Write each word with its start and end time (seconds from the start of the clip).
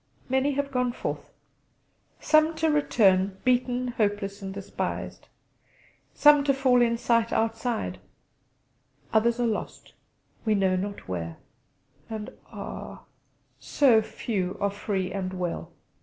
Many 0.29 0.53
have 0.53 0.71
gone 0.71 0.93
forth; 0.93 1.29
some 2.19 2.55
to 2.55 2.71
return, 2.71 3.37
beaten, 3.43 3.89
hopeless, 3.89 4.41
and 4.41 4.51
despised; 4.51 5.27
some 6.15 6.43
to 6.45 6.55
fall 6.55 6.81
in 6.81 6.97
sight 6.97 7.31
outside; 7.31 7.99
others 9.13 9.39
are 9.39 9.45
lost, 9.45 9.93
we 10.43 10.55
know 10.55 10.75
not 10.75 11.07
where; 11.07 11.37
and 12.09 12.31
ah! 12.51 13.03
so 13.59 14.01
few 14.01 14.57
are 14.59 14.71
free 14.71 15.11
and 15.11 15.33
well. 15.33 15.71